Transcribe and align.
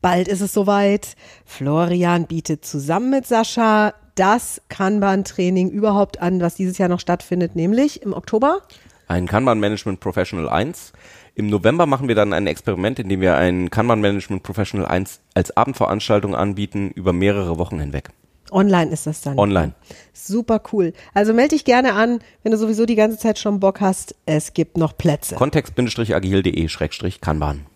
Bald 0.00 0.28
ist 0.28 0.40
es 0.40 0.54
soweit. 0.54 1.14
Florian 1.44 2.26
bietet 2.26 2.64
zusammen 2.64 3.10
mit 3.10 3.26
Sascha 3.26 3.92
das 4.14 4.62
Kanban-Training 4.68 5.68
überhaupt 5.70 6.22
an, 6.22 6.40
was 6.40 6.54
dieses 6.54 6.78
Jahr 6.78 6.88
noch 6.88 7.00
stattfindet, 7.00 7.54
nämlich 7.54 8.00
im 8.02 8.14
Oktober. 8.14 8.62
Ein 9.08 9.26
Kanban 9.26 9.60
Management 9.60 10.00
Professional 10.00 10.48
1. 10.48 10.92
Im 11.34 11.48
November 11.48 11.84
machen 11.86 12.08
wir 12.08 12.14
dann 12.14 12.32
ein 12.32 12.46
Experiment, 12.46 12.98
in 12.98 13.10
dem 13.10 13.20
wir 13.20 13.36
ein 13.36 13.68
Kanban 13.70 14.00
Management 14.00 14.42
Professional 14.42 14.86
1 14.86 15.20
als 15.34 15.54
Abendveranstaltung 15.56 16.34
anbieten 16.34 16.90
über 16.94 17.12
mehrere 17.12 17.58
Wochen 17.58 17.78
hinweg. 17.78 18.08
Online 18.50 18.90
ist 18.90 19.06
das 19.06 19.20
dann. 19.20 19.38
Online. 19.38 19.74
Super 20.12 20.60
cool. 20.72 20.92
Also 21.14 21.32
melde 21.34 21.56
dich 21.56 21.64
gerne 21.64 21.94
an, 21.94 22.18
wenn 22.42 22.50
du 22.52 22.58
sowieso 22.58 22.86
die 22.86 22.96
ganze 22.96 23.18
Zeit 23.18 23.38
schon 23.38 23.60
Bock 23.60 23.80
hast. 23.80 24.16
Es 24.26 24.54
gibt 24.54 24.76
noch 24.76 24.96
Plätze. 24.96 25.36
Kontext-agil.de-kanban. 25.36 27.66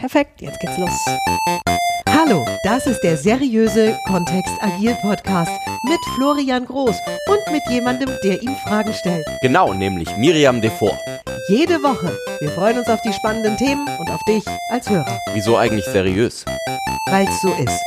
Perfekt, 0.00 0.40
jetzt 0.40 0.58
geht's 0.60 0.78
los. 0.78 0.90
Hallo, 2.08 2.46
das 2.64 2.86
ist 2.86 3.02
der 3.02 3.18
seriöse 3.18 3.98
Kontext 4.06 4.50
Agil 4.62 4.96
Podcast 5.02 5.52
mit 5.84 5.98
Florian 6.14 6.64
Groß 6.64 6.96
und 7.26 7.52
mit 7.52 7.62
jemandem, 7.68 8.08
der 8.24 8.40
ihm 8.42 8.56
Fragen 8.66 8.94
stellt. 8.94 9.26
Genau, 9.42 9.74
nämlich 9.74 10.08
Miriam 10.16 10.62
Devor. 10.62 10.98
Jede 11.50 11.82
Woche. 11.82 12.16
Wir 12.40 12.50
freuen 12.52 12.78
uns 12.78 12.88
auf 12.88 13.02
die 13.02 13.12
spannenden 13.12 13.58
Themen 13.58 13.86
und 13.98 14.10
auf 14.10 14.22
dich 14.26 14.42
als 14.70 14.88
Hörer, 14.88 15.18
Wieso 15.34 15.58
eigentlich 15.58 15.84
seriös? 15.84 16.46
weil's 17.10 17.38
so 17.42 17.52
ist. 17.52 17.82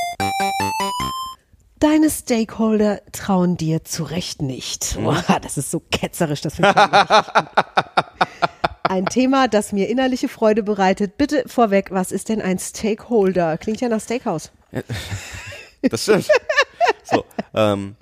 Deine 1.80 2.12
Stakeholder 2.12 3.02
trauen 3.12 3.58
dir 3.58 3.84
zu 3.84 4.04
Recht 4.04 4.44
nicht. 4.44 5.00
Boah, 5.02 5.24
das 5.42 5.58
ist 5.58 5.72
so 5.72 5.82
ketzerisch, 5.90 6.42
das 6.42 6.58
finde 6.58 6.76
ich. 6.76 8.03
Ein 8.94 9.08
Thema, 9.08 9.48
das 9.48 9.72
mir 9.72 9.90
innerliche 9.90 10.30
Freude 10.30 10.62
bereitet. 10.62 11.18
Bitte 11.18 11.46
vorweg, 11.48 11.90
was 11.90 12.12
ist 12.12 12.30
denn 12.30 12.44
ein 12.44 12.60
Stakeholder? 12.60 13.58
Klingt 13.58 13.82
ja 13.82 13.90
nach 13.90 14.00
Steakhouse. 14.00 14.52
Das 15.82 16.04
stimmt. 16.04 16.30
so, 17.04 17.26
ähm, 17.54 17.98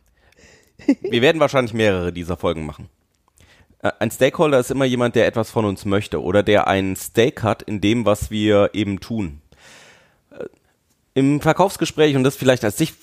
wir 1.02 1.22
werden 1.23 1.39
wahrscheinlich 1.39 1.73
mehrere 1.73 2.14
dieser 2.14 2.38
Folgen 2.38 2.64
machen. 2.64 2.89
Äh, 3.81 3.92
Ein 3.98 4.11
Stakeholder 4.11 4.59
ist 4.59 4.70
immer 4.70 4.86
jemand, 4.86 5.16
der 5.16 5.25
etwas 5.25 5.50
von 5.50 5.66
uns 5.66 5.86
möchte 5.86 6.22
oder 6.22 6.44
der 6.44 6.67
einen 6.67 6.95
Stake 6.95 7.42
hat 7.42 7.64
in 7.64 7.81
dem, 7.81 8.05
was 8.05 8.30
wir 8.30 8.70
eben 8.73 9.00
tun. 9.00 9.42
Äh, 10.30 10.45
Im 11.16 11.42
Verkaufsgespräch, 11.42 12.16
und 12.16 12.23
das 12.23 12.36
vielleicht 12.36 12.64
als 12.64 12.76
dich, 12.76 12.94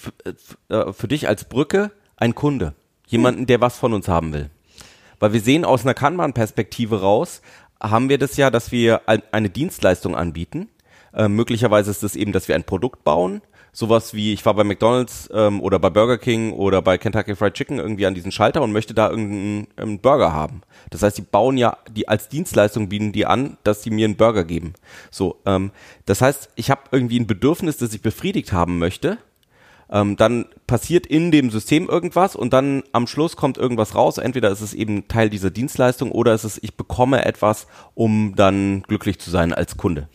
äh, 0.68 0.92
für 0.92 1.08
dich 1.08 1.26
als 1.26 1.42
Brücke, 1.44 1.90
ein 2.16 2.36
Kunde. 2.36 2.74
Jemanden, 3.08 3.46
der 3.46 3.60
was 3.60 3.78
von 3.78 3.94
uns 3.94 4.06
haben 4.06 4.32
will. 4.32 4.50
Weil 5.18 5.32
wir 5.32 5.40
sehen 5.40 5.64
aus 5.64 5.82
einer 5.82 5.94
Kanban-Perspektive 5.94 7.00
raus, 7.00 7.42
haben 7.80 8.08
wir 8.08 8.18
das 8.18 8.36
ja, 8.36 8.50
dass 8.50 8.72
wir 8.72 9.02
ein- 9.08 9.22
eine 9.32 9.50
Dienstleistung 9.50 10.16
anbieten. 10.16 10.68
Äh, 11.14 11.28
möglicherweise 11.28 11.90
ist 11.90 12.02
es 12.02 12.16
eben, 12.16 12.32
dass 12.32 12.48
wir 12.48 12.54
ein 12.54 12.64
Produkt 12.64 13.04
bauen. 13.04 13.40
Sowas 13.72 14.14
wie, 14.14 14.32
ich 14.32 14.44
war 14.44 14.54
bei 14.54 14.64
McDonalds 14.64 15.28
ähm, 15.32 15.60
oder 15.60 15.78
bei 15.78 15.90
Burger 15.90 16.18
King 16.18 16.52
oder 16.52 16.82
bei 16.82 16.98
Kentucky 16.98 17.36
Fried 17.36 17.54
Chicken 17.54 17.78
irgendwie 17.78 18.06
an 18.06 18.14
diesen 18.14 18.32
Schalter 18.32 18.62
und 18.62 18.72
möchte 18.72 18.94
da 18.94 19.10
irgendeinen 19.10 20.00
Burger 20.00 20.32
haben. 20.32 20.62
Das 20.90 21.02
heißt, 21.02 21.18
die 21.18 21.22
bauen 21.22 21.56
ja, 21.56 21.76
die 21.90 22.08
als 22.08 22.28
Dienstleistung 22.28 22.88
bieten 22.88 23.12
die 23.12 23.26
an, 23.26 23.56
dass 23.62 23.82
sie 23.82 23.90
mir 23.90 24.06
einen 24.06 24.16
Burger 24.16 24.44
geben. 24.44 24.72
So, 25.10 25.36
ähm, 25.46 25.70
das 26.06 26.22
heißt, 26.22 26.50
ich 26.56 26.70
habe 26.70 26.80
irgendwie 26.90 27.20
ein 27.20 27.26
Bedürfnis, 27.26 27.76
das 27.76 27.94
ich 27.94 28.02
befriedigt 28.02 28.52
haben 28.52 28.78
möchte 28.78 29.18
ähm, 29.90 30.16
dann 30.16 30.46
passiert 30.68 31.06
in 31.06 31.32
dem 31.32 31.50
System 31.50 31.88
irgendwas 31.88 32.36
und 32.36 32.52
dann 32.52 32.84
am 32.92 33.08
Schluss 33.08 33.36
kommt 33.36 33.58
irgendwas 33.58 33.96
raus. 33.96 34.18
Entweder 34.18 34.50
ist 34.50 34.60
es 34.60 34.74
eben 34.74 35.08
Teil 35.08 35.30
dieser 35.30 35.50
Dienstleistung 35.50 36.12
oder 36.12 36.34
ist 36.34 36.44
es, 36.44 36.62
ich 36.62 36.76
bekomme 36.76 37.24
etwas, 37.24 37.66
um 37.94 38.34
dann 38.36 38.82
glücklich 38.82 39.18
zu 39.18 39.30
sein 39.30 39.52
als 39.52 39.76
Kunde. 39.76 40.08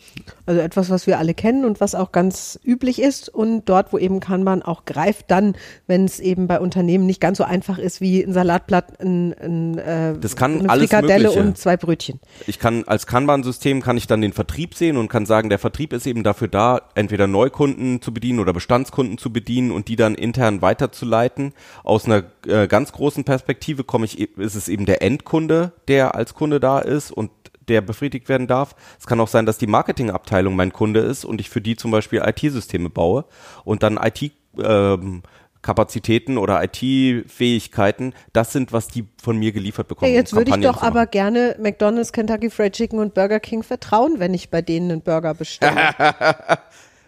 Also 0.45 0.61
etwas, 0.61 0.89
was 0.89 1.07
wir 1.07 1.17
alle 1.17 1.33
kennen 1.33 1.65
und 1.65 1.81
was 1.81 1.95
auch 1.95 2.11
ganz 2.11 2.59
üblich 2.63 3.01
ist. 3.01 3.29
Und 3.29 3.65
dort, 3.65 3.91
wo 3.91 3.97
eben 3.97 4.19
Kanban 4.19 4.61
auch 4.61 4.85
greift, 4.85 5.31
dann, 5.31 5.55
wenn 5.87 6.05
es 6.05 6.19
eben 6.19 6.47
bei 6.47 6.59
Unternehmen 6.59 7.07
nicht 7.07 7.19
ganz 7.19 7.39
so 7.39 7.43
einfach 7.43 7.79
ist 7.79 7.99
wie 7.99 8.21
ein 8.21 8.31
Salatblatt, 8.31 9.01
ein, 9.01 9.33
ein, 9.33 9.77
äh, 9.79 10.13
Das 10.19 10.35
kann 10.35 10.59
eine 10.59 10.69
alles 10.69 10.89
Frikadelle 10.89 11.29
Mögliche. 11.29 11.47
und 11.47 11.57
zwei 11.57 11.77
Brötchen. 11.77 12.19
Ich 12.45 12.59
kann 12.59 12.83
als 12.85 13.07
Kanban-System 13.07 13.81
kann 13.81 13.97
ich 13.97 14.05
dann 14.05 14.21
den 14.21 14.33
Vertrieb 14.33 14.75
sehen 14.75 14.97
und 14.97 15.07
kann 15.07 15.25
sagen, 15.25 15.49
der 15.49 15.59
Vertrieb 15.59 15.93
ist 15.93 16.05
eben 16.05 16.23
dafür 16.23 16.47
da, 16.47 16.81
entweder 16.93 17.25
Neukunden 17.25 18.03
zu 18.03 18.13
bedienen 18.13 18.39
oder 18.39 18.53
Bestandskunden 18.53 19.17
zu 19.17 19.33
bedienen 19.33 19.71
und 19.71 19.87
die 19.87 19.95
dann 19.95 20.13
intern 20.13 20.42
weiterzuleiten. 20.61 21.53
Aus 21.83 22.05
einer 22.05 22.23
äh, 22.47 22.67
ganz 22.67 22.91
großen 22.91 23.23
Perspektive 23.23 23.83
komme 23.83 24.05
ich, 24.05 24.19
ist 24.19 24.55
es 24.55 24.67
eben 24.67 24.85
der 24.85 25.01
Endkunde, 25.01 25.73
der 25.87 26.15
als 26.15 26.33
Kunde 26.33 26.59
da 26.59 26.79
ist 26.79 27.11
und 27.11 27.31
der 27.67 27.81
befriedigt 27.81 28.29
werden 28.29 28.47
darf. 28.47 28.75
Es 28.99 29.07
kann 29.07 29.19
auch 29.19 29.27
sein, 29.27 29.45
dass 29.45 29.57
die 29.57 29.67
Marketingabteilung 29.67 30.55
mein 30.55 30.73
Kunde 30.73 30.99
ist 30.99 31.25
und 31.25 31.39
ich 31.39 31.49
für 31.49 31.61
die 31.61 31.75
zum 31.75 31.91
Beispiel 31.91 32.21
IT-Systeme 32.25 32.89
baue 32.89 33.25
und 33.63 33.83
dann 33.83 33.97
IT 33.97 34.31
ähm, 34.61 35.23
Kapazitäten 35.63 36.37
oder 36.37 36.61
IT-Fähigkeiten, 36.61 38.13
das 38.33 38.51
sind, 38.51 38.73
was 38.73 38.89
die 38.89 39.05
von 39.21 39.37
mir 39.37 39.53
geliefert 39.53 39.87
bekommen. 39.87 40.11
Ja, 40.11 40.17
jetzt 40.17 40.33
um 40.33 40.39
würde 40.39 40.51
ich 40.51 40.61
doch 40.61 40.83
aber 40.83 41.07
gerne 41.07 41.55
McDonald's, 41.59 42.11
Kentucky 42.11 42.49
Fried 42.49 42.73
Chicken 42.73 42.99
und 42.99 43.13
Burger 43.13 43.39
King 43.39 43.63
vertrauen, 43.63 44.19
wenn 44.19 44.33
ich 44.33 44.49
bei 44.49 44.61
denen 44.61 44.91
einen 44.91 45.01
Burger 45.01 45.33
bestelle. 45.33 45.95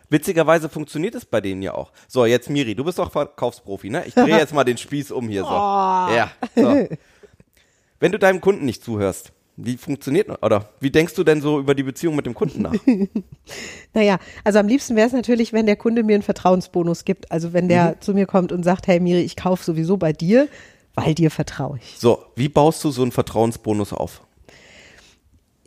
Witzigerweise 0.10 0.70
funktioniert 0.70 1.16
es 1.16 1.26
bei 1.26 1.42
denen 1.42 1.62
ja 1.62 1.74
auch. 1.74 1.92
So, 2.08 2.26
jetzt 2.26 2.50
Miri, 2.50 2.76
du 2.76 2.84
bist 2.84 3.00
doch 3.00 3.12
Verkaufsprofi, 3.12 3.90
ne? 3.90 4.04
Ich 4.06 4.14
drehe 4.14 4.38
jetzt 4.38 4.54
mal 4.54 4.64
den 4.64 4.78
Spieß 4.78 5.12
um 5.12 5.28
hier 5.30 5.44
so. 5.44 5.50
Ja. 5.50 6.32
So. 6.56 6.88
Wenn 8.00 8.12
du 8.12 8.20
deinem 8.20 8.42
Kunden 8.42 8.66
nicht 8.66 8.84
zuhörst, 8.84 9.32
wie 9.58 9.78
funktioniert 9.78 10.30
oder 10.44 10.70
wie 10.82 10.92
denkst 10.92 11.14
du 11.16 11.24
denn 11.24 11.40
so 11.42 11.60
über 11.60 11.74
die 11.76 11.84
Beziehung 11.84 12.16
mit 12.16 12.26
dem 12.26 12.34
Kunden 12.34 12.62
nach? 12.62 12.74
Naja, 13.94 14.20
also 14.44 14.60
am 14.60 14.68
liebsten 14.68 14.98
wäre 14.98 15.08
es 15.08 15.14
natürlich, 15.14 15.54
wenn 15.54 15.66
der 15.66 15.78
Kunde 15.78 16.04
mir 16.04 16.16
einen 16.16 16.24
Vertrauensbonus 16.24 17.06
gibt. 17.06 17.32
Also 17.32 17.54
wenn 17.54 17.70
der 17.70 17.92
Mhm. 17.92 18.02
zu 18.02 18.14
mir 18.14 18.26
kommt 18.26 18.52
und 18.52 18.64
sagt, 18.64 18.88
hey 18.88 19.00
Miri, 19.00 19.22
ich 19.22 19.38
kaufe 19.38 19.64
sowieso 19.64 19.96
bei 19.96 20.12
dir, 20.12 20.50
weil 20.96 21.16
dir 21.16 21.32
vertraue 21.32 21.78
ich. 21.82 21.96
So, 21.98 22.26
wie 22.36 22.50
baust 22.50 22.84
du 22.84 22.92
so 22.92 23.02
einen 23.04 23.14
Vertrauensbonus 23.14 23.94
auf? 23.94 24.22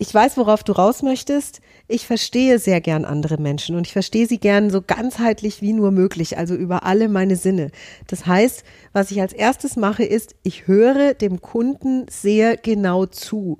Ich 0.01 0.15
weiß, 0.15 0.37
worauf 0.37 0.63
du 0.63 0.73
raus 0.73 1.03
möchtest. 1.03 1.61
Ich 1.89 2.07
verstehe 2.07 2.61
sehr 2.61 2.81
gern 2.81 3.05
andere 3.05 3.37
Menschen 3.37 3.75
und 3.75 3.85
ich 3.85 3.93
verstehe 3.93 4.29
sie 4.29 4.39
gern 4.39 4.71
so 4.71 4.81
ganzheitlich 4.81 5.61
wie 5.61 5.73
nur 5.73 5.91
möglich, 5.91 6.39
also 6.39 6.55
über 6.55 6.85
alle 6.85 7.09
meine 7.09 7.35
Sinne. 7.35 7.73
Das 8.07 8.25
heißt, 8.25 8.63
was 8.93 9.11
ich 9.11 9.21
als 9.21 9.33
erstes 9.33 9.75
mache, 9.75 10.05
ist, 10.05 10.37
ich 10.45 10.69
höre 10.69 11.15
dem 11.15 11.41
Kunden 11.43 12.07
sehr 12.09 12.57
genau 12.57 13.07
zu. 13.07 13.59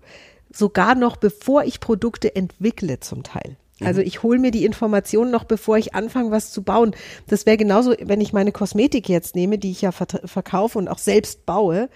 Sogar 0.53 0.95
noch 0.95 1.17
bevor 1.17 1.65
ich 1.65 1.81
Produkte 1.81 2.37
entwickle 2.37 3.01
zum 3.01 3.25
Teil. 3.25 3.57
Also 3.81 4.01
ich 4.01 4.23
hole 4.23 4.39
mir 4.39 4.51
die 4.51 4.65
Informationen 4.65 5.31
noch, 5.31 5.45
bevor 5.45 5.77
ich 5.79 5.95
anfange, 5.95 6.31
was 6.31 6.53
zu 6.53 6.63
bauen. 6.63 6.95
Das 7.29 7.47
wäre 7.47 7.57
genauso, 7.57 7.95
wenn 8.01 8.21
ich 8.21 8.33
meine 8.33 8.53
Kosmetik 8.53 9.09
jetzt 9.09 9.37
nehme, 9.37 9.59
die 9.59 9.71
ich 9.71 9.83
ja 9.83 9.93
verkaufe 9.93 10.79
und 10.79 10.89
auch 10.89 10.99
selbst 10.99 11.47
baue. 11.47 11.89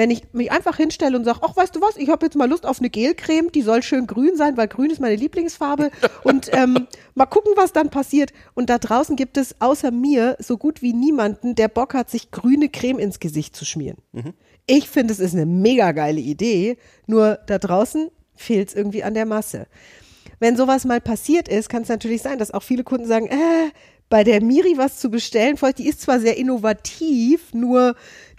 Wenn 0.00 0.10
ich 0.10 0.22
mich 0.32 0.50
einfach 0.50 0.78
hinstelle 0.78 1.14
und 1.14 1.26
sage, 1.26 1.40
ach, 1.42 1.54
weißt 1.54 1.76
du 1.76 1.82
was, 1.82 1.98
ich 1.98 2.08
habe 2.08 2.24
jetzt 2.24 2.34
mal 2.34 2.48
Lust 2.48 2.64
auf 2.64 2.78
eine 2.78 2.88
Gelcreme, 2.88 3.52
die 3.52 3.60
soll 3.60 3.82
schön 3.82 4.06
grün 4.06 4.34
sein, 4.34 4.56
weil 4.56 4.66
grün 4.66 4.88
ist 4.88 4.98
meine 4.98 5.14
Lieblingsfarbe. 5.14 5.90
Und 6.24 6.48
ähm, 6.54 6.86
mal 7.14 7.26
gucken, 7.26 7.52
was 7.54 7.74
dann 7.74 7.90
passiert. 7.90 8.32
Und 8.54 8.70
da 8.70 8.78
draußen 8.78 9.14
gibt 9.14 9.36
es 9.36 9.60
außer 9.60 9.90
mir 9.90 10.38
so 10.38 10.56
gut 10.56 10.80
wie 10.80 10.94
niemanden, 10.94 11.54
der 11.54 11.68
Bock 11.68 11.92
hat, 11.92 12.08
sich 12.08 12.30
grüne 12.30 12.70
Creme 12.70 12.98
ins 12.98 13.20
Gesicht 13.20 13.54
zu 13.54 13.66
schmieren. 13.66 13.98
Ich 14.66 14.88
finde, 14.88 15.12
es 15.12 15.20
ist 15.20 15.34
eine 15.34 15.44
mega 15.44 15.92
geile 15.92 16.20
Idee, 16.20 16.78
nur 17.06 17.38
da 17.46 17.58
draußen 17.58 18.08
fehlt 18.34 18.70
es 18.70 18.74
irgendwie 18.74 19.04
an 19.04 19.12
der 19.12 19.26
Masse. 19.26 19.66
Wenn 20.38 20.56
sowas 20.56 20.86
mal 20.86 21.02
passiert 21.02 21.46
ist, 21.46 21.68
kann 21.68 21.82
es 21.82 21.90
natürlich 21.90 22.22
sein, 22.22 22.38
dass 22.38 22.52
auch 22.52 22.62
viele 22.62 22.84
Kunden 22.84 23.06
sagen, 23.06 23.26
äh, 23.26 23.70
bei 24.10 24.24
der 24.24 24.42
Miri 24.42 24.76
was 24.76 24.98
zu 24.98 25.08
bestellen, 25.08 25.56
die 25.78 25.88
ist 25.88 26.00
zwar 26.00 26.18
sehr 26.18 26.36
innovativ, 26.36 27.54
nur 27.54 27.94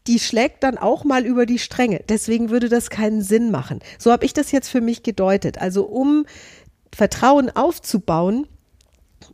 die 0.07 0.19
schlägt 0.19 0.63
dann 0.63 0.77
auch 0.77 1.03
mal 1.03 1.25
über 1.25 1.45
die 1.45 1.59
Stränge. 1.59 2.01
Deswegen 2.09 2.49
würde 2.49 2.69
das 2.69 2.89
keinen 2.89 3.21
Sinn 3.21 3.51
machen. 3.51 3.79
So 3.99 4.11
habe 4.11 4.25
ich 4.25 4.33
das 4.33 4.51
jetzt 4.51 4.69
für 4.69 4.81
mich 4.81 5.03
gedeutet. 5.03 5.59
Also 5.59 5.83
um 5.83 6.25
Vertrauen 6.93 7.49
aufzubauen, 7.55 8.47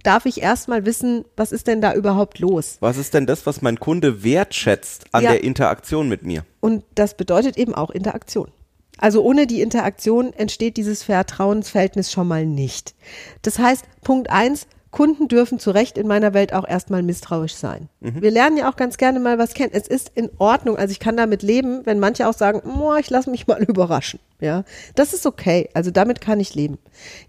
darf 0.03 0.25
ich 0.25 0.41
erstmal 0.41 0.85
wissen, 0.85 1.23
was 1.35 1.51
ist 1.51 1.67
denn 1.67 1.81
da 1.81 1.94
überhaupt 1.94 2.40
los? 2.40 2.78
Was 2.81 2.97
ist 2.97 3.14
denn 3.14 3.25
das, 3.25 3.46
was 3.46 3.61
mein 3.61 3.79
Kunde 3.79 4.23
wertschätzt 4.23 5.05
an 5.14 5.23
Ja. 5.23 5.31
der 5.31 5.43
Interaktion 5.43 6.09
mit 6.09 6.23
mir? 6.23 6.43
Und 6.59 6.84
das 6.96 7.16
bedeutet 7.16 7.58
eben 7.58 7.73
auch 7.73 7.90
Interaktion. 7.90 8.52
Also 8.97 9.22
ohne 9.23 9.47
die 9.47 9.61
Interaktion 9.61 10.34
entsteht 10.34 10.75
dieses 10.78 11.03
Vertrauensverhältnis 11.03 12.11
schon 12.11 12.28
mal 12.28 12.46
nicht. 12.46 12.96
Das 13.43 13.59
heißt, 13.59 13.85
Punkt 14.03 14.29
eins, 14.29 14.67
Kunden 14.97 15.28
dürfen 15.28 15.59
zu 15.59 15.70
Recht 15.70 15.96
in 15.99 16.08
meiner 16.08 16.34
Welt 16.34 16.53
auch 16.53 16.67
erstmal 16.67 17.03
misstrauisch 17.03 17.53
sein. 17.53 17.88
Wir 17.99 18.32
lernen 18.32 18.58
ja 18.58 18.67
auch 18.67 18.76
ganz 18.78 18.97
gerne 18.97 19.20
mal 19.20 19.38
was 19.38 19.53
kennen. 19.53 19.70
Es 19.72 19.88
ist 19.88 20.11
in 20.16 20.32
Ordnung, 20.40 20.76
also 20.76 20.91
ich 20.91 20.99
kann 20.99 21.16
damit 21.16 21.44
leben, 21.44 21.85
wenn 21.85 21.99
manche 21.99 22.28
auch 22.28 22.34
sagen, 22.34 22.64
"Moa, 22.67 22.97
ich 22.97 23.11
lasse 23.11 23.29
mich 23.29 23.46
mal 23.46 23.61
überraschen. 23.67 24.20
Ja, 24.40 24.64
das 24.96 25.14
ist 25.14 25.28
okay. 25.28 25.70
Also 25.76 25.91
damit 25.91 26.20
kann 26.20 26.40
ich 26.40 26.55
leben. 26.55 26.79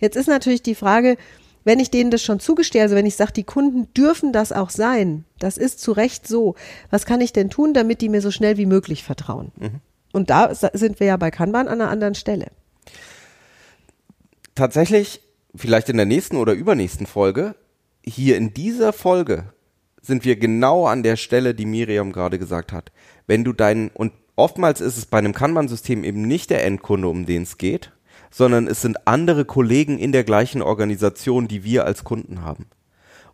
Jetzt 0.00 0.16
ist 0.16 0.28
natürlich 0.28 0.62
die 0.62 0.74
Frage, 0.74 1.18
wenn 1.64 1.78
ich 1.78 1.90
denen 1.90 2.10
das 2.10 2.22
schon 2.22 2.40
zugestehe, 2.40 2.80
also 2.80 2.94
wenn 2.94 3.04
ich 3.04 3.16
sage, 3.16 3.32
die 3.32 3.44
Kunden 3.44 3.92
dürfen 3.92 4.32
das 4.32 4.50
auch 4.50 4.70
sein, 4.70 5.26
das 5.38 5.58
ist 5.58 5.78
zu 5.78 5.92
Recht 5.92 6.26
so, 6.26 6.54
was 6.88 7.04
kann 7.04 7.20
ich 7.20 7.34
denn 7.34 7.50
tun, 7.50 7.74
damit 7.74 8.00
die 8.00 8.08
mir 8.08 8.22
so 8.22 8.30
schnell 8.30 8.56
wie 8.56 8.64
möglich 8.64 9.04
vertrauen? 9.04 9.52
Und 10.14 10.30
da 10.30 10.54
sind 10.54 11.00
wir 11.00 11.06
ja 11.06 11.18
bei 11.18 11.30
Kanban 11.30 11.68
an 11.68 11.82
einer 11.82 11.90
anderen 11.90 12.14
Stelle. 12.14 12.46
Tatsächlich, 14.54 15.20
vielleicht 15.54 15.88
in 15.88 15.96
der 15.96 16.06
nächsten 16.06 16.36
oder 16.36 16.52
übernächsten 16.52 17.06
Folge, 17.06 17.54
hier 18.04 18.36
in 18.36 18.54
dieser 18.54 18.92
Folge 18.92 19.52
sind 20.00 20.24
wir 20.24 20.36
genau 20.36 20.86
an 20.86 21.02
der 21.02 21.16
Stelle, 21.16 21.54
die 21.54 21.66
Miriam 21.66 22.12
gerade 22.12 22.38
gesagt 22.38 22.72
hat. 22.72 22.92
Wenn 23.26 23.44
du 23.44 23.52
deinen, 23.52 23.88
und 23.88 24.12
oftmals 24.36 24.80
ist 24.80 24.96
es 24.96 25.06
bei 25.06 25.18
einem 25.18 25.34
Kanban-System 25.34 26.04
eben 26.04 26.22
nicht 26.22 26.50
der 26.50 26.64
Endkunde, 26.64 27.08
um 27.08 27.26
den 27.26 27.42
es 27.42 27.58
geht, 27.58 27.92
sondern 28.30 28.66
es 28.66 28.82
sind 28.82 29.06
andere 29.06 29.44
Kollegen 29.44 29.98
in 29.98 30.12
der 30.12 30.24
gleichen 30.24 30.62
Organisation, 30.62 31.48
die 31.48 31.64
wir 31.64 31.84
als 31.84 32.04
Kunden 32.04 32.42
haben. 32.42 32.66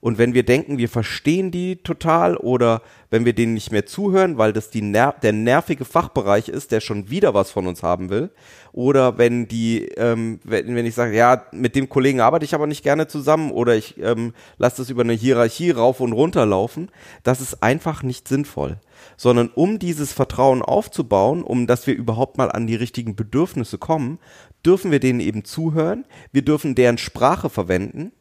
Und 0.04 0.18
wenn 0.18 0.34
wir 0.34 0.42
denken, 0.42 0.76
wir 0.76 0.90
verstehen 0.90 1.50
die 1.50 1.76
total 1.76 2.36
oder 2.36 2.82
wenn 3.08 3.24
wir 3.24 3.32
denen 3.32 3.54
nicht 3.54 3.72
mehr 3.72 3.86
zuhören, 3.86 4.36
weil 4.36 4.52
das 4.52 4.68
die 4.68 4.82
ner 4.82 5.14
der 5.22 5.32
nervige 5.32 5.86
Fachbereich 5.86 6.50
ist, 6.50 6.72
der 6.72 6.82
schon 6.82 7.08
wieder 7.08 7.32
was 7.32 7.50
von 7.50 7.66
uns 7.66 7.82
haben 7.82 8.10
will, 8.10 8.28
oder 8.72 9.16
wenn 9.16 9.48
die, 9.48 9.86
ähm, 9.96 10.40
wenn, 10.44 10.74
wenn 10.74 10.84
ich 10.84 10.94
sage, 10.94 11.16
ja, 11.16 11.46
mit 11.52 11.74
dem 11.74 11.88
Kollegen 11.88 12.20
arbeite 12.20 12.44
ich 12.44 12.54
aber 12.54 12.66
nicht 12.66 12.82
gerne 12.82 13.06
zusammen 13.06 13.50
oder 13.50 13.76
ich 13.76 13.96
ähm, 13.98 14.34
lasse 14.58 14.82
das 14.82 14.90
über 14.90 15.04
eine 15.04 15.14
Hierarchie 15.14 15.70
rauf 15.70 16.00
und 16.00 16.12
runter 16.12 16.44
laufen, 16.44 16.90
das 17.22 17.40
ist 17.40 17.62
einfach 17.62 18.02
nicht 18.02 18.28
sinnvoll. 18.28 18.76
Sondern 19.16 19.48
um 19.54 19.78
dieses 19.78 20.12
Vertrauen 20.12 20.60
aufzubauen, 20.60 21.42
um 21.42 21.66
dass 21.66 21.86
wir 21.86 21.96
überhaupt 21.96 22.36
mal 22.36 22.52
an 22.52 22.66
die 22.66 22.76
richtigen 22.76 23.16
Bedürfnisse 23.16 23.78
kommen, 23.78 24.18
dürfen 24.66 24.90
wir 24.90 25.00
denen 25.00 25.20
eben 25.20 25.46
zuhören, 25.46 26.04
wir 26.30 26.42
dürfen 26.42 26.74
deren 26.74 26.98
Sprache 26.98 27.48
verwenden 27.48 28.12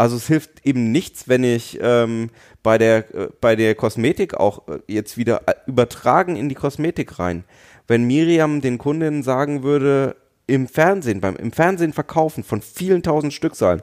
also 0.00 0.16
es 0.16 0.26
hilft 0.26 0.64
eben 0.64 0.92
nichts, 0.92 1.28
wenn 1.28 1.44
ich 1.44 1.78
ähm, 1.82 2.30
bei 2.62 2.78
der 2.78 3.14
äh, 3.14 3.28
bei 3.38 3.54
der 3.54 3.74
Kosmetik 3.74 4.32
auch 4.32 4.66
äh, 4.66 4.78
jetzt 4.86 5.18
wieder 5.18 5.42
äh, 5.46 5.52
übertragen 5.66 6.36
in 6.36 6.48
die 6.48 6.54
Kosmetik 6.54 7.18
rein. 7.18 7.44
Wenn 7.86 8.04
Miriam 8.04 8.62
den 8.62 8.78
Kundinnen 8.78 9.22
sagen 9.22 9.62
würde 9.62 10.16
im 10.46 10.68
Fernsehen 10.68 11.20
beim 11.20 11.36
im 11.36 11.52
Fernsehen 11.52 11.92
verkaufen 11.92 12.44
von 12.44 12.62
vielen 12.62 13.02
tausend 13.02 13.34
Stückzahlen, 13.34 13.82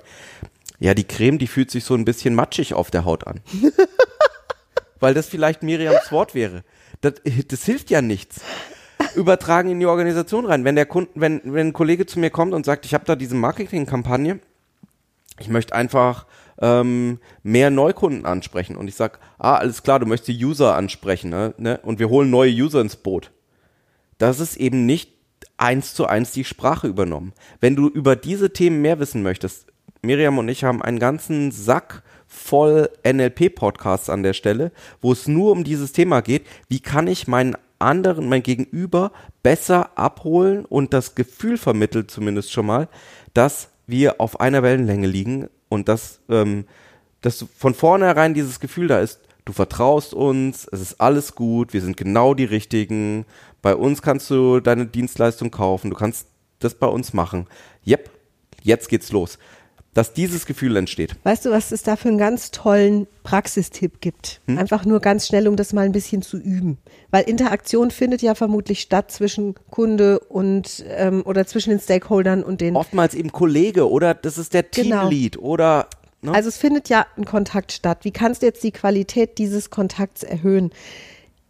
ja 0.80 0.96
die 0.96 1.04
Creme, 1.04 1.38
die 1.38 1.46
fühlt 1.46 1.70
sich 1.70 1.84
so 1.84 1.94
ein 1.94 2.04
bisschen 2.04 2.34
matschig 2.34 2.74
auf 2.74 2.90
der 2.90 3.06
Haut 3.06 3.28
an, 3.28 3.42
weil 5.00 5.14
das 5.14 5.28
vielleicht 5.28 5.62
Miriams 5.62 6.12
Wort 6.12 6.34
wäre. 6.34 6.64
Das, 7.02 7.14
das 7.48 7.64
hilft 7.64 7.92
ja 7.92 8.02
nichts 8.02 8.42
übertragen 9.16 9.70
in 9.70 9.80
die 9.80 9.86
Organisation 9.86 10.48
rein. 10.48 10.64
Wenn 10.64 10.76
der 10.76 10.88
Kunde, 10.88 11.12
wenn, 11.14 11.42
wenn 11.44 11.68
ein 11.68 11.74
Kollege 11.74 12.08
zu 12.08 12.20
mir 12.20 12.32
kommt 12.32 12.56
und 12.56 12.66
sagt, 12.66 12.86
ich 12.86 12.96
habe 12.96 13.06
da 13.06 13.16
diese 13.16 13.36
Marketingkampagne 13.36 14.40
ich 15.40 15.50
möchte 15.50 15.76
einfach 15.76 16.26
ähm, 16.60 17.20
mehr 17.44 17.70
Neukunden 17.70 18.26
ansprechen. 18.26 18.76
Und 18.76 18.88
ich 18.88 18.96
sag, 18.96 19.20
ah, 19.38 19.56
alles 19.56 19.84
klar, 19.84 20.00
du 20.00 20.06
möchtest 20.06 20.30
die 20.30 20.46
User 20.46 20.76
ansprechen, 20.76 21.30
ne? 21.30 21.54
ne? 21.58 21.80
Und 21.84 22.00
wir 22.00 22.10
holen 22.10 22.30
neue 22.30 22.52
User 22.52 22.82
ins 22.82 22.96
Boot. 22.96 23.32
Das 24.18 24.40
ist 24.40 24.58
eben 24.58 24.86
nicht 24.86 25.12
eins 25.58 25.94
zu 25.94 26.08
eins 26.08 26.32
die 26.32 26.44
Sprache 26.44 26.88
übernommen. 26.88 27.34
Wenn 27.60 27.76
du 27.76 27.88
über 27.88 28.16
diese 28.16 28.54
Themen 28.54 28.82
mehr 28.82 29.00
wissen 29.00 29.24
möchtest, 29.24 29.68
Miriam 30.02 30.38
und 30.38 30.50
ich 30.50 30.64
haben 30.64 30.82
einen 30.82 31.00
ganzen 31.00 31.52
Sack 31.52 32.04
voll 32.28 32.90
NLP-Podcasts 33.06 34.10
an 34.10 34.24
der 34.24 34.34
Stelle, 34.34 34.72
wo 35.02 35.12
es 35.12 35.28
nur 35.28 35.52
um 35.52 35.64
dieses 35.64 35.92
Thema 35.92 36.22
geht, 36.22 36.46
wie 36.70 36.80
kann 36.80 37.08
ich 37.08 37.28
meinen 37.28 37.56
anderen, 37.80 38.28
mein 38.30 38.44
Gegenüber 38.44 39.12
besser 39.44 39.98
abholen 39.98 40.66
und 40.66 40.94
das 40.94 41.16
Gefühl 41.16 41.58
vermittelt 41.58 42.12
zumindest 42.12 42.52
schon 42.52 42.66
mal, 42.66 42.88
dass 43.34 43.70
wir 43.88 44.22
auf 44.22 44.40
einer 44.40 44.64
Wellenlänge 44.64 45.08
liegen 45.08 45.50
und 45.70 45.88
dass, 45.88 46.20
ähm, 46.30 46.66
dass 47.22 47.46
von 47.58 47.74
vornherein 47.74 48.34
dieses 48.34 48.60
Gefühl 48.60 48.88
da 48.88 49.00
ist, 49.00 49.22
du 49.46 49.54
vertraust 49.54 50.14
uns, 50.14 50.68
es 50.72 50.82
ist 50.82 51.02
alles 51.02 51.36
gut, 51.36 51.74
wir 51.74 51.82
sind 51.82 51.98
genau 51.98 52.34
die 52.34 52.46
Richtigen, 52.46 53.26
bei 53.62 53.76
uns 53.76 54.02
kannst 54.02 54.30
du 54.30 54.60
deine 54.60 54.86
Dienstleistung 54.86 55.52
kaufen, 55.52 55.90
du 55.90 55.96
kannst 55.96 56.28
das 56.60 56.76
bei 56.76 56.88
uns 56.88 57.14
machen. 57.14 57.48
Yep, 57.86 58.10
jetzt 58.64 58.90
geht's 58.90 59.12
los 59.12 59.40
dass 59.98 60.14
dieses 60.14 60.46
Gefühl 60.46 60.76
entsteht. 60.76 61.16
Weißt 61.24 61.46
du, 61.46 61.50
was 61.50 61.72
es 61.72 61.82
da 61.82 61.96
für 61.96 62.10
einen 62.10 62.20
ganz 62.20 62.52
tollen 62.52 63.08
Praxistipp 63.24 64.00
gibt? 64.00 64.42
Hm? 64.46 64.60
Einfach 64.60 64.86
nur 64.86 65.00
ganz 65.00 65.26
schnell, 65.26 65.48
um 65.48 65.56
das 65.56 65.74
mal 65.74 65.86
ein 65.86 65.92
bisschen 65.92 66.22
zu 66.22 66.38
üben. 66.38 66.78
Weil 67.10 67.24
Interaktion 67.24 67.90
findet 67.90 68.22
ja 68.22 68.36
vermutlich 68.36 68.82
statt 68.82 69.12
zwischen 69.12 69.56
Kunde 69.72 70.20
und 70.20 70.86
ähm, 70.90 71.24
oder 71.26 71.48
zwischen 71.48 71.72
den 71.72 71.80
Stakeholdern 71.80 72.44
und 72.44 72.62
den. 72.62 72.76
Oftmals 72.76 73.16
eben 73.16 73.32
Kollege 73.32 73.90
oder 73.90 74.14
das 74.14 74.38
ist 74.38 74.54
der 74.54 74.64
genau. 74.64 75.02
Teamlead 75.02 75.40
oder 75.40 75.88
Ne? 76.22 76.34
Also 76.34 76.50
es 76.50 76.58
findet 76.58 76.90
ja 76.90 77.06
ein 77.16 77.26
Kontakt 77.26 77.72
statt. 77.72 78.00
Wie 78.02 78.12
kannst 78.12 78.42
du 78.42 78.48
jetzt 78.48 78.64
die 78.64 78.72
Qualität 78.72 79.38
dieses 79.38 79.70
Kontakts 79.70 80.24
erhöhen? 80.24 80.72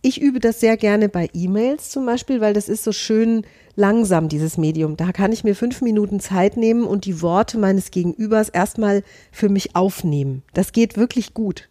Ich 0.08 0.22
übe 0.22 0.40
das 0.40 0.62
sehr 0.62 0.78
gerne 0.78 1.10
bei 1.10 1.30
E-Mails 1.34 1.90
zum 1.90 2.06
Beispiel, 2.06 2.40
weil 2.40 2.54
das 2.54 2.70
ist 2.70 2.86
so 2.86 2.94
schön 2.94 3.46
langsam, 3.76 4.30
dieses 4.30 4.58
Medium. 4.58 4.96
Da 4.96 5.12
kann 5.12 5.34
ich 5.34 5.44
mir 5.44 5.54
fünf 5.54 5.82
Minuten 5.82 6.22
Zeit 6.22 6.56
nehmen 6.56 6.86
und 6.86 7.04
die 7.04 7.22
Worte 7.22 7.58
meines 7.58 7.92
Gegenübers 7.92 8.48
erstmal 8.48 9.04
für 9.34 9.50
mich 9.50 9.76
aufnehmen. 9.76 10.44
Das 10.54 10.72
geht 10.72 10.96
wirklich 10.96 11.34
gut. 11.34 11.68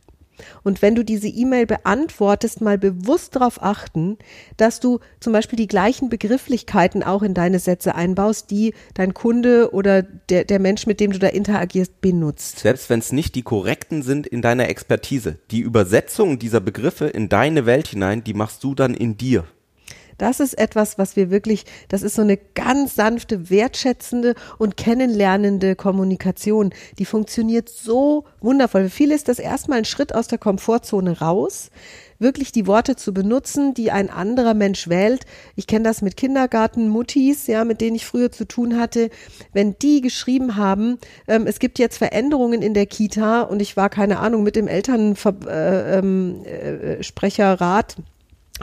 Und 0.63 0.83
wenn 0.83 0.95
du 0.95 1.05
diese 1.05 1.29
E-Mail 1.29 1.67
beantwortest, 1.67 2.61
mal 2.61 2.79
bewusst 2.79 3.37
darauf 3.37 3.63
achten, 3.63 4.19
dass 4.57 4.81
du 4.81 5.01
zum 5.21 5.33
Beispiel 5.33 5.57
die 5.57 5.67
gleichen 5.67 6.09
Begrifflichkeiten 6.09 7.03
auch 7.03 7.23
in 7.23 7.35
deine 7.35 7.59
Sätze 7.59 7.95
einbaust, 7.95 8.51
die 8.51 8.75
dein 8.95 9.15
Kunde 9.15 9.73
oder 9.73 10.03
der, 10.03 10.45
der 10.45 10.59
Mensch, 10.59 10.87
mit 10.87 11.01
dem 11.01 11.13
du 11.13 11.19
da 11.19 11.29
interagierst, 11.29 12.01
benutzt. 12.01 12.61
Selbst 12.61 12.91
wenn 12.91 13.01
es 13.01 13.13
nicht 13.13 13.35
die 13.35 13.43
korrekten 13.43 14.03
sind 14.03 14.27
in 14.27 14.43
deiner 14.43 14.69
Expertise. 14.69 15.39
Die 15.51 15.61
Übersetzung 15.61 16.39
dieser 16.39 16.61
Begriffe 16.61 17.07
in 17.07 17.29
deine 17.29 17.67
Welt 17.67 17.89
hinein, 17.89 18.25
die 18.25 18.35
machst 18.35 18.63
du 18.65 18.75
dann 18.75 18.95
in 18.95 19.17
dir. 19.17 19.45
Das 20.19 20.41
ist 20.41 20.55
etwas, 20.55 20.99
was 20.99 21.17
wir 21.17 21.31
wirklich, 21.31 21.65
das 21.89 22.03
ist 22.03 22.15
so 22.15 22.23
eine 22.23 22.37
ganz 22.37 22.95
sanfte, 22.95 23.51
wertschätzende 23.51 24.35
und 24.59 24.77
kennenlernende 24.77 25.77
Kommunikation. 25.77 26.71
Die 26.99 27.05
funktioniert 27.05 27.69
so 27.69 28.25
wundervoll. 28.41 28.85
Für 28.85 28.91
viele 28.91 29.15
ist 29.15 29.29
das 29.29 29.39
erstmal 29.39 29.79
ein 29.79 29.85
Schritt 29.85 30.15
aus 30.15 30.29
der 30.29 30.39
Komfortzone 30.39 31.19
raus 31.21 31.71
wirklich 32.19 32.53
die 32.53 32.67
Worte 32.67 32.97
zu 32.97 33.13
benutzen, 33.13 33.75
die 33.75 33.91
ein 33.91 34.11
anderer 34.11 34.55
Mensch 34.55 34.89
wählt. 34.89 35.27
Ich 35.55 35.67
kenne 35.67 35.85
das 35.85 36.01
mit 36.03 36.17
Kindergarten-Muttis, 36.17 37.47
ja, 37.47 37.65
mit 37.65 37.81
denen 37.81 37.97
ich 37.97 38.07
früher 38.07 38.31
zu 38.33 38.47
tun 38.47 38.79
hatte. 38.79 39.11
Wenn 39.53 39.79
die 39.81 40.01
geschrieben 40.01 40.57
haben, 40.57 40.99
ähm, 41.29 41.47
es 41.47 41.59
gibt 41.59 41.79
jetzt 41.79 41.99
Veränderungen 41.99 42.63
in 42.63 42.75
der 42.75 42.87
Kita 42.87 43.43
und 43.43 43.61
ich 43.61 43.77
war 43.77 43.91
keine 43.91 44.19
Ahnung 44.19 44.43
mit 44.43 44.57
dem 44.57 44.69
Elternsprecherrat. 44.69 45.47
Äh, 45.49 45.99
ähm, 45.99 46.45
äh, 46.45 47.03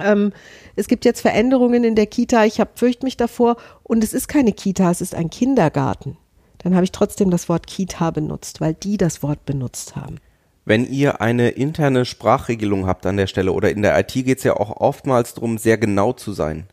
ähm, 0.02 0.34
es 0.76 0.88
gibt 0.88 1.06
jetzt 1.06 1.22
Veränderungen 1.22 1.84
in 1.84 1.96
der 1.96 2.08
Kita, 2.08 2.46
ich 2.46 2.60
hab, 2.60 2.80
fürchte 2.80 3.06
mich 3.06 3.18
davor 3.18 3.58
und 3.84 4.04
es 4.04 4.14
ist 4.14 4.28
keine 4.28 4.54
Kita, 4.54 4.90
es 4.92 5.02
ist 5.02 5.16
ein 5.16 5.30
Kindergarten. 5.30 6.18
Dann 6.60 6.76
habe 6.76 6.86
ich 6.86 6.92
trotzdem 6.92 7.30
das 7.30 7.50
Wort 7.50 7.68
Kita 7.68 8.12
benutzt, 8.12 8.62
weil 8.62 8.74
die 8.74 8.98
das 8.98 9.22
Wort 9.22 9.46
benutzt 9.46 9.96
haben. 9.96 10.18
Wenn 10.66 10.90
ihr 10.90 11.20
eine 11.20 11.50
interne 11.50 12.06
Sprachregelung 12.06 12.88
habt 12.88 13.06
an 13.06 13.18
der 13.18 13.28
Stelle 13.28 13.52
oder 13.52 13.70
in 13.70 13.82
der 13.82 14.00
IT 14.00 14.14
geht 14.14 14.38
es 14.38 14.46
ja 14.46 14.56
auch 14.56 14.78
oftmals 14.78 15.34
darum, 15.34 15.58
sehr 15.58 15.78
genau 15.78 16.14
zu 16.14 16.32
sein, 16.32 16.68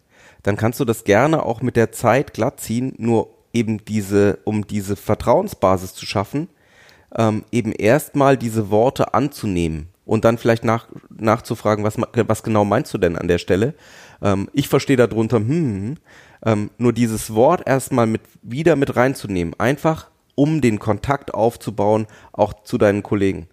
dann 0.44 0.56
kannst 0.56 0.78
du 0.78 0.84
das 0.84 1.04
gerne 1.04 1.44
auch 1.44 1.60
mit 1.60 1.76
der 1.76 1.90
Zeit 1.90 2.32
glatt 2.32 2.60
ziehen, 2.60 2.94
nur 2.98 3.30
eben 3.52 3.84
diese, 3.84 4.38
um 4.44 4.66
diese 4.66 4.94
Vertrauensbasis 4.94 5.94
zu 5.94 6.06
schaffen, 6.06 6.48
ähm, 7.16 7.44
eben 7.50 7.72
erstmal 7.72 8.36
diese 8.36 8.70
Worte 8.70 9.12
anzunehmen 9.12 9.88
und 10.10 10.24
dann 10.24 10.38
vielleicht 10.38 10.64
nach, 10.64 10.88
nachzufragen, 11.08 11.84
was, 11.84 11.94
was 11.96 12.42
genau 12.42 12.64
meinst 12.64 12.92
du 12.92 12.98
denn 12.98 13.16
an 13.16 13.28
der 13.28 13.38
Stelle? 13.38 13.74
Ähm, 14.20 14.48
ich 14.52 14.66
verstehe 14.66 14.96
darunter, 14.96 15.36
hm, 15.36 15.48
hm, 15.48 15.84
hm, 15.86 15.96
ähm, 16.44 16.70
nur 16.78 16.92
dieses 16.92 17.32
Wort 17.32 17.62
erstmal 17.64 18.08
mit, 18.08 18.22
wieder 18.42 18.74
mit 18.74 18.96
reinzunehmen, 18.96 19.54
einfach 19.58 20.10
um 20.34 20.60
den 20.60 20.80
Kontakt 20.80 21.32
aufzubauen, 21.32 22.08
auch 22.32 22.64
zu 22.64 22.76
deinen 22.76 23.04
Kollegen. 23.04 23.46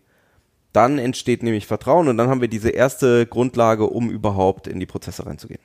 Dann 0.73 0.97
entsteht 0.97 1.43
nämlich 1.43 1.67
Vertrauen 1.67 2.07
und 2.07 2.17
dann 2.17 2.27
haben 2.27 2.41
wir 2.41 2.47
diese 2.47 2.71
erste 2.71 3.27
Grundlage, 3.27 3.85
um 3.85 4.09
überhaupt 4.09 4.65
in 4.65 4.79
die 4.79 4.87
Prozesse 4.87 5.27
reinzugehen. 5.27 5.61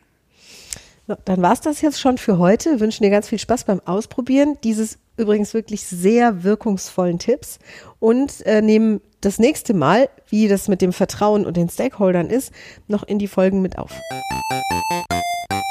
Dann 1.25 1.41
war 1.41 1.55
es 1.55 1.63
das 1.63 1.81
jetzt 1.81 2.03
schon 2.03 2.19
für 2.19 2.37
heute. 2.37 2.81
Wünschen 2.81 3.03
dir 3.03 3.11
ganz 3.11 3.31
viel 3.31 3.39
Spaß 3.39 3.65
beim 3.65 3.81
Ausprobieren 3.87 4.59
dieses 4.63 4.99
übrigens 5.17 5.55
wirklich 5.55 5.83
sehr 5.85 6.43
wirkungsvollen 6.43 7.19
Tipps 7.19 7.59
und 7.99 8.45
äh, 8.47 8.63
nehmen 8.63 9.01
das 9.21 9.39
nächste 9.39 9.75
Mal, 9.75 10.09
wie 10.29 10.49
das 10.49 10.69
mit 10.69 10.83
dem 10.83 10.93
Vertrauen 10.93 11.47
und 11.47 11.57
den 11.57 11.69
Stakeholdern 11.69 12.29
ist, 12.29 12.53
noch 12.89 13.03
in 13.05 13.19
die 13.19 13.29
Folgen 13.29 13.63
mit 13.63 13.79
auf. 13.79 13.93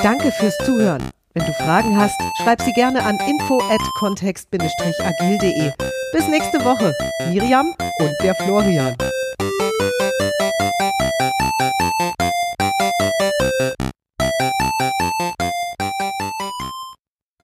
Danke 0.04 0.32
fürs 0.32 0.58
Zuhören. 0.66 1.04
Wenn 1.34 1.46
du 1.46 1.54
Fragen 1.54 1.96
hast, 1.96 2.20
schreib 2.44 2.62
sie 2.62 2.74
gerne 2.74 3.04
an 3.04 3.18
info 3.28 3.62
at 3.70 3.82
kontext-agil.de. 4.00 5.72
Bis 6.12 6.28
nächste 6.28 6.60
Woche. 6.66 6.94
Miriam 7.30 7.74
und 8.00 8.14
der 8.22 8.36
Florian. 8.36 8.96